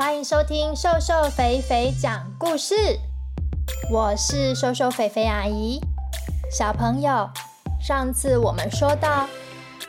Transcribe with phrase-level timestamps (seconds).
[0.00, 2.74] 欢迎收听瘦瘦肥肥讲故事，
[3.90, 5.78] 我是瘦瘦肥肥阿姨。
[6.50, 7.28] 小朋友，
[7.78, 9.28] 上次我们说到，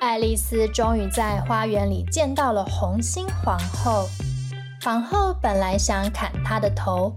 [0.02, 4.06] 爱丽丝终于在花园里见到了红心皇后。
[4.84, 7.16] 皇后本来想砍她的头，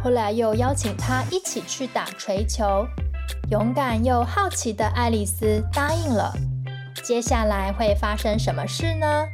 [0.00, 2.86] 后来又邀请她一起去打槌球。
[3.50, 6.32] 勇敢又好奇的爱丽丝答应了。
[7.02, 9.26] 接下来会发生什么事呢？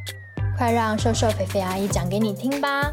[0.57, 2.93] 快让瘦瘦肥肥阿姨讲给你听吧。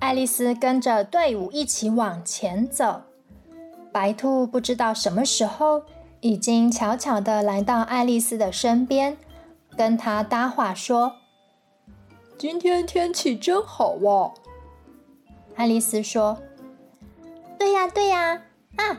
[0.00, 3.02] 爱丽丝跟着队伍一起往前走，
[3.90, 5.84] 白兔不知道什么时候
[6.20, 9.16] 已经悄悄的来到爱丽丝的身边，
[9.76, 11.23] 跟她搭话说。
[12.36, 14.32] 今天天气真好哇！
[15.54, 16.36] 爱丽丝说
[17.58, 18.42] ：“对呀，对呀，
[18.76, 18.98] 啊，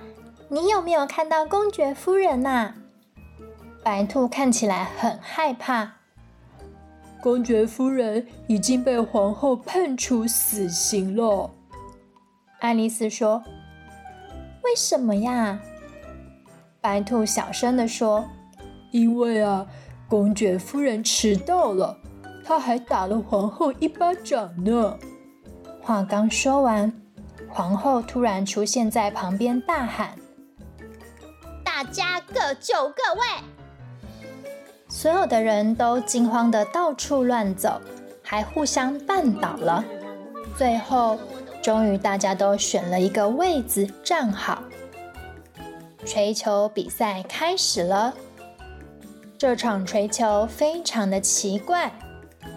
[0.49, 2.73] 你有没有看到公爵夫人呐？”
[3.83, 5.95] 白兔看起来很害怕。
[7.21, 11.51] 公爵夫人已经被皇后判处死刑了。
[12.59, 13.43] 爱丽丝说
[14.63, 15.59] ：“为什么呀？”
[16.79, 18.25] 白兔小声地说
[18.91, 19.67] ：“因为啊，
[20.07, 21.99] 公爵夫人迟到了。”
[22.45, 24.95] 他还打了皇后一巴掌呢。
[25.81, 26.93] 话刚说完，
[27.49, 30.15] 皇后突然出现在旁边，大喊
[31.65, 33.25] ：“大家各就各位！”
[34.87, 37.81] 所有的人都惊慌的到处乱走，
[38.23, 39.83] 还互相绊倒了。
[40.55, 41.17] 最后，
[41.61, 44.63] 终于大家都选了一个位子站好。
[46.05, 48.13] 锤球比赛开始了。
[49.37, 51.91] 这场锤球非常的奇怪。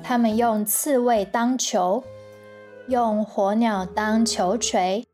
[0.03, 2.03] 他们用刺猬当球，
[2.89, 5.07] 用火鸟当球锤，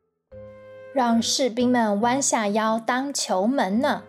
[0.95, 4.05] 让士兵们弯下腰当球门呢。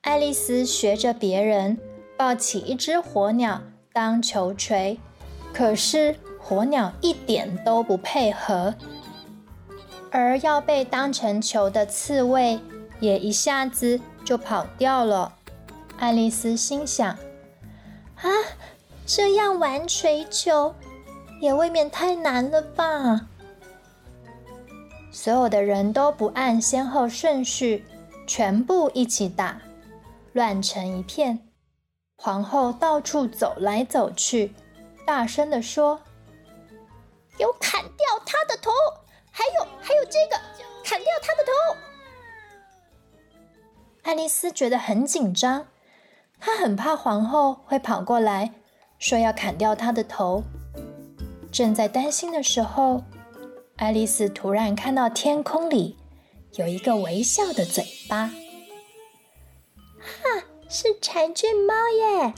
[0.00, 1.78] 爱丽丝学着别人
[2.16, 4.98] 抱起一只火鸟当球锤，
[5.52, 8.74] 可是火鸟一点都不配合，
[10.10, 12.58] 而要被当成球的刺猬
[12.98, 15.32] 也一下子就跑掉了。
[15.96, 18.28] 爱丽丝心想：啊。
[19.06, 20.74] 这样玩锤球
[21.40, 23.28] 也未免太难了吧？
[25.12, 27.84] 所有的人都不按先后顺序，
[28.26, 29.60] 全部一起打，
[30.32, 31.38] 乱成一片。
[32.16, 34.54] 皇后到处走来走去，
[35.06, 36.00] 大声地说
[37.36, 38.70] ：“给我砍掉他的头！
[39.30, 40.40] 还有，还有这个，
[40.82, 41.52] 砍掉他的头！”
[44.02, 45.66] 爱丽丝觉得很紧张，
[46.40, 48.52] 她很怕皇后会跑过来。
[49.04, 50.42] 说要砍掉他的头，
[51.52, 53.04] 正在担心的时候，
[53.76, 55.98] 爱丽丝突然看到天空里
[56.54, 58.28] 有一个微笑的嘴巴，
[59.98, 62.32] 哈，是柴郡猫耶！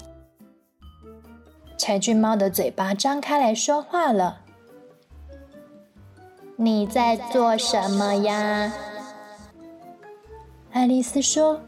[1.78, 4.40] 柴郡猫的嘴巴张开来说话了
[6.58, 8.72] ：“你在做什么呀？”
[10.74, 11.60] 爱丽丝说：“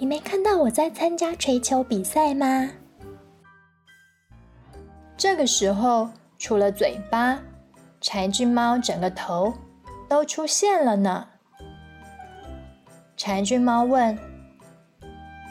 [0.00, 2.70] 你没看到我在参加槌球比赛吗？”
[5.16, 7.38] 这个时候，除了嘴巴，
[8.00, 9.54] 柴郡猫整个头
[10.08, 11.26] 都出现了呢。
[13.16, 14.18] 柴郡猫问：“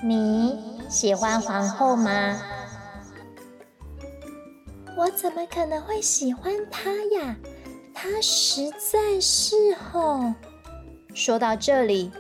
[0.04, 0.60] 你
[0.90, 2.38] 喜欢皇后吗
[4.96, 7.36] ？”“我怎么可能会喜欢她呀？
[7.94, 9.56] 她实在是……”
[9.92, 10.34] 吼。
[11.16, 12.12] 说到这里，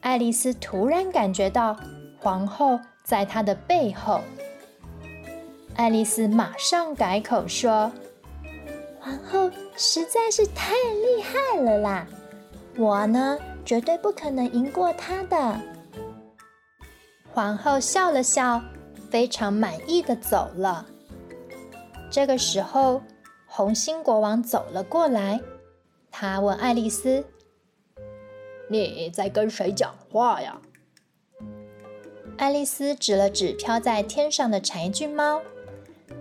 [0.00, 1.76] 爱丽丝突然感觉到
[2.20, 4.20] 皇后在她的背后。
[5.76, 7.90] 爱丽丝马上改口说
[9.00, 12.06] ：“皇后实在是太厉害了啦！
[12.76, 15.60] 我呢，绝对不可能赢过她的。”
[17.34, 18.62] 皇后笑了笑，
[19.10, 20.86] 非常满意的走了。
[22.08, 23.02] 这个时候，
[23.46, 25.40] 红心国王走了过来，
[26.12, 27.24] 他问爱丽丝
[28.70, 30.60] ：“你在跟谁讲话呀？”
[32.38, 35.42] 爱丽丝指了指飘在天上的柴郡猫。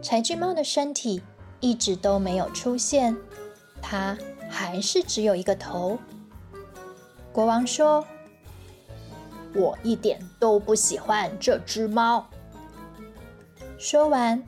[0.03, 1.21] 柴郡猫的身体
[1.61, 3.15] 一直都没有出现，
[3.81, 4.17] 它
[4.50, 5.97] 还是只有一个头。
[7.31, 8.05] 国王说
[9.55, 12.27] ：“我一点都不喜欢这只猫。”
[13.79, 14.44] 说完，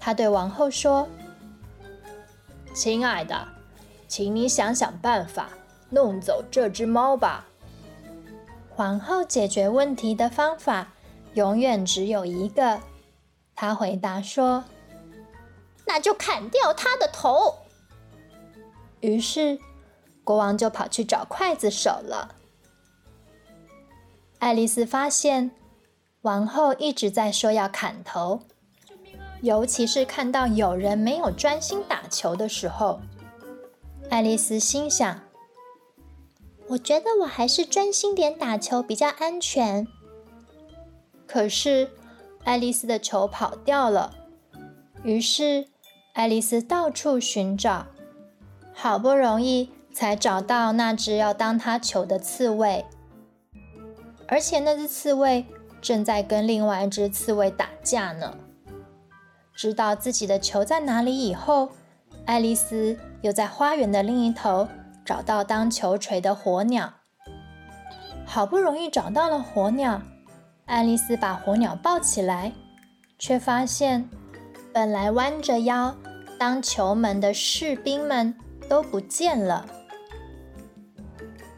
[0.00, 1.06] 他对王后说
[2.74, 3.46] ：“亲爱的，
[4.08, 5.50] 请你想想办法
[5.90, 7.46] 弄走这只猫吧。”
[8.74, 10.94] 皇后解决问题的方法
[11.34, 12.80] 永远只有一个，
[13.54, 14.64] 她回答说。
[15.94, 17.54] 那就砍掉他的头。
[18.98, 19.60] 于是
[20.24, 22.34] 国王就跑去找刽子手了。
[24.40, 25.52] 爱丽丝发现
[26.22, 28.40] 王后一直在说要砍头，
[29.40, 33.00] 尤其是看到有人没有专心打球的时候，
[34.10, 35.20] 爱丽丝心想
[36.70, 39.86] ：“我觉得我还是专心点打球比较安全。”
[41.28, 41.88] 可是
[42.42, 44.12] 爱丽丝的球跑掉了，
[45.04, 45.68] 于是
[46.14, 47.86] 爱丽丝到处寻找，
[48.72, 52.84] 好不容易才找到那只要当她球的刺猬。
[54.28, 55.44] 而且那只刺猬
[55.82, 58.36] 正在跟另外一只刺猬打架呢。
[59.56, 61.70] 知道自己的球在哪里以后，
[62.26, 64.68] 爱丽丝又在花园的另一头
[65.04, 66.94] 找到当球锤的火鸟。
[68.24, 70.00] 好不容易找到了火鸟，
[70.66, 72.52] 爱丽丝把火鸟抱起来，
[73.18, 74.08] 却发现
[74.74, 75.96] 本来弯着腰
[76.36, 78.34] 当球门的士兵们
[78.68, 79.64] 都不见了。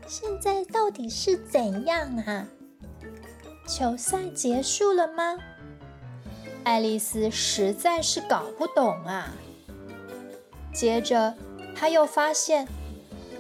[0.06, 2.46] 现在到底是怎样啊？
[3.66, 5.38] 球赛结束了吗？
[6.62, 9.32] 爱丽丝实在是搞不懂啊。
[10.74, 11.34] 接着，
[11.74, 12.68] 她又发现，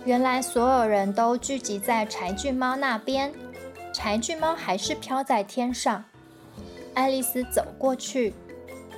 [0.06, 3.30] 原来所有人都聚集在柴郡猫那边，
[3.92, 6.02] 柴郡猫还是飘在天上。
[6.94, 8.32] 爱丽丝走过去，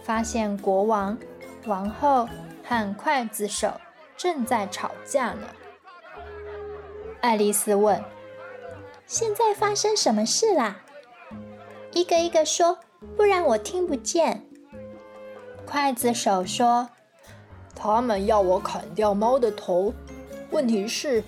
[0.08, 1.19] 发现国王、
[1.66, 2.26] 王后
[2.64, 3.70] 和刽子手
[4.16, 5.46] 正在吵架呢。
[7.20, 8.02] 爱丽丝问
[9.06, 10.78] ：“现在发生什么事啦？”
[11.93, 12.78] 一个一个说，
[13.19, 14.46] 不然我听不见。
[15.70, 16.88] 刽子手说
[17.76, 19.93] ：“他们要我砍掉猫的头，
[20.50, 21.22] 问题是，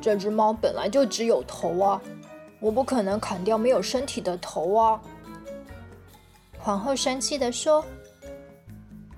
[0.00, 2.02] 这只猫本来就只有头啊，
[2.58, 5.00] 我不可能砍掉没有身体的头啊。”
[6.58, 7.84] 皇后生气地说：“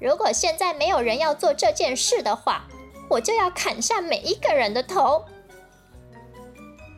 [0.00, 2.67] 如果现在没有人要做这件事的话，
[3.08, 5.25] 我就要砍下每一个人的头。”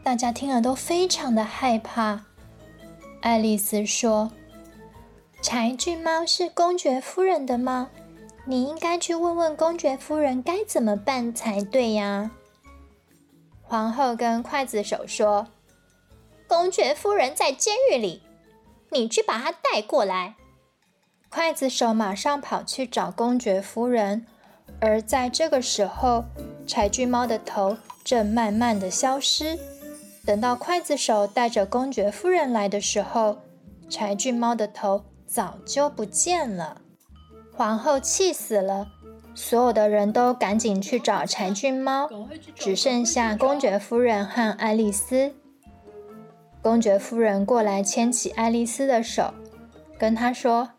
[0.05, 2.25] 大家听了都非常的害怕。
[3.21, 4.33] 爱丽丝说
[5.43, 7.89] ：“柴郡猫是公爵夫人的猫，
[8.45, 12.33] 你应该去问问公爵夫人该怎么办才对呀。”
[13.63, 15.47] 皇后跟刽子手说
[16.49, 18.23] ：“公爵夫人在监狱里，
[18.91, 20.35] 你去把她带过来。”
[21.33, 24.27] 刽子手马上跑去找公爵夫人，
[24.81, 26.25] 而在这个时候，
[26.67, 29.59] 柴郡猫的头正慢慢的消失。
[30.27, 33.39] 等到刽子手带着公爵夫人来的时候，
[33.89, 36.83] 柴郡猫的头早就不见了。
[37.57, 38.89] 皇后气死了，
[39.35, 42.11] 所有的人都赶紧去找柴郡猫，
[42.55, 45.33] 只剩下公爵夫人和爱丽丝。
[46.61, 49.33] 公爵夫人过来牵起爱丽丝的手，
[49.99, 50.71] 跟她说：“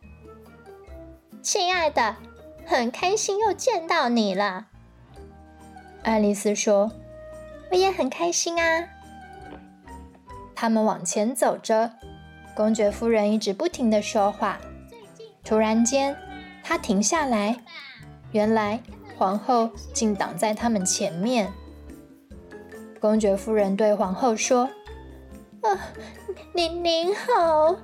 [1.44, 2.16] 亲爱的，
[2.66, 4.68] 很开心又见到你了。”
[6.02, 6.92] 爱丽丝说
[7.70, 8.88] ：“我也很开心啊。”
[10.56, 11.92] 他们往前走着，
[12.56, 14.58] 公爵夫人一直不停的说话。
[15.44, 16.16] 突然间，
[16.64, 17.58] 她停下来，
[18.32, 18.80] 原来
[19.18, 21.52] 皇后竟挡在他们前面。
[23.02, 24.70] 公爵夫人对皇后说
[25.62, 25.78] ：“啊，
[26.54, 27.76] 您您好。”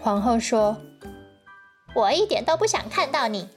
[0.00, 0.74] 皇后说
[1.94, 3.48] ：“我一点都不想看到你，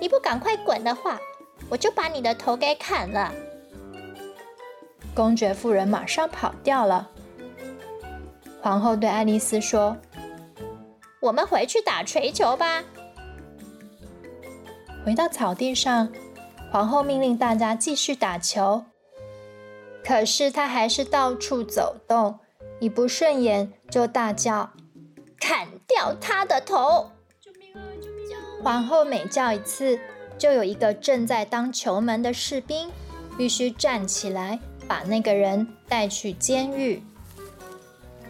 [0.00, 1.20] 你不赶快滚的话，
[1.68, 3.32] 我就把你的头给砍了。”
[5.14, 7.10] 公爵夫人马上跑掉了。
[8.60, 9.96] 皇后对爱丽丝说
[11.20, 12.82] ：“我们回去打锤球吧。”
[15.04, 16.08] 回到草地上，
[16.72, 18.84] 皇后命令大家继续打球。
[20.02, 22.38] 可是她还是到处走动，
[22.80, 24.70] 一不顺眼就大叫
[25.38, 27.10] ：“砍掉他的头！”
[28.64, 30.00] 皇后每叫一次，
[30.36, 32.90] 就有一个正在当球门的士兵
[33.38, 34.58] 必须站起来。
[34.86, 37.02] 把那个人带去监狱。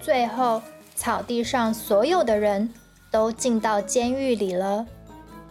[0.00, 0.62] 最后，
[0.94, 2.72] 草地上所有的人
[3.10, 4.86] 都进到监狱里了，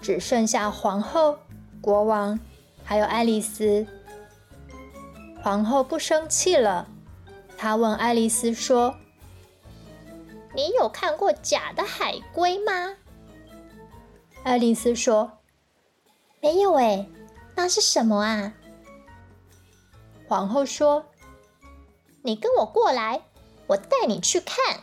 [0.01, 1.37] 只剩下皇后、
[1.81, 2.39] 国王
[2.85, 3.85] 还有爱丽丝。
[5.41, 6.87] 皇后不生气了，
[7.57, 8.95] 她问爱丽丝说
[10.55, 12.95] ：“你有看过假的海龟吗？”
[14.43, 15.39] 爱丽丝说
[16.41, 17.09] ：“没有诶，
[17.55, 18.53] 那是什么啊？”
[20.27, 21.05] 皇后说
[22.23, 23.21] ：“你跟我过来，
[23.67, 24.81] 我带你去看。”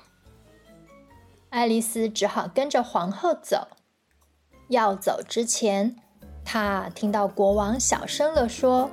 [1.50, 3.68] 爱丽丝只好跟着皇后走。
[4.68, 5.96] 要走之前，
[6.44, 8.90] 她听到国王小声地说：“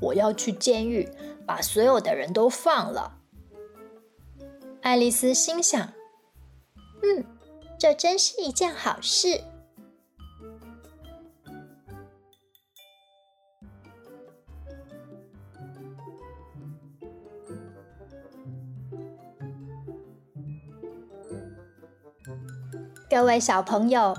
[0.00, 1.08] 我要去监狱，
[1.46, 3.18] 把所有的人都放了。”
[4.80, 5.92] 爱丽丝心想：“，
[7.78, 9.42] 这真是一件好事。
[23.10, 24.16] 各位小朋友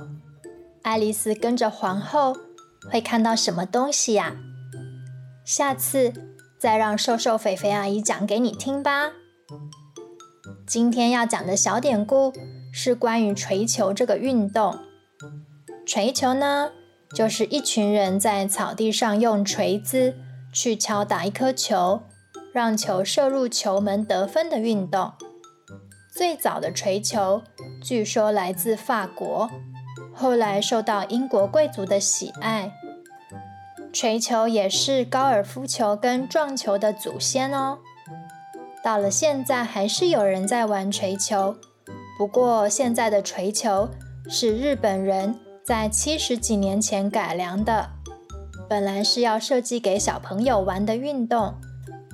[0.83, 2.37] 爱丽丝跟着皇后
[2.89, 4.37] 会看到什么东西呀？
[5.43, 6.13] 下次
[6.57, 9.11] 再让瘦瘦肥肥阿姨讲给你听吧。
[10.65, 12.31] 今天要讲的小典故
[12.77, 14.77] 是关于锤球这个运动。
[15.85, 16.71] 锤球呢，
[17.15, 20.13] 就是一群人在草地上用锤子
[20.51, 22.01] 去敲打一颗球，
[22.51, 25.13] 让球射入球门得分的运动。
[26.13, 27.43] 最早的锤球
[27.81, 29.49] 据说来自法国，
[30.13, 32.73] 后来受到英国贵族的喜爱。
[33.93, 37.77] 锤球也是高尔夫球跟撞球的祖先哦。
[38.83, 41.55] 到了现在，还是有人在玩锤球。
[42.17, 43.89] 不过，现在的锤球
[44.29, 47.89] 是日本人在七十几年前改良的，
[48.69, 51.53] 本来是要设计给小朋友玩的运动。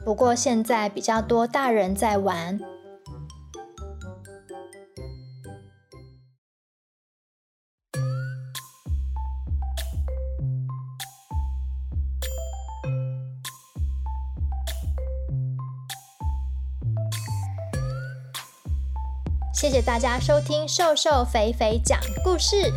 [0.03, 2.59] 不过，现在比较多大人在玩。
[19.61, 22.73] 谢谢大家收听瘦瘦肥肥讲故事，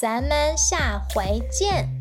[0.00, 1.93] 咱们下回见。